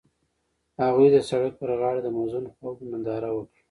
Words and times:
هغوی 0.81 1.07
د 1.11 1.17
سړک 1.29 1.53
پر 1.61 1.69
غاړه 1.79 2.01
د 2.03 2.07
موزون 2.17 2.45
خوب 2.55 2.75
ننداره 2.91 3.29
وکړه. 3.33 3.57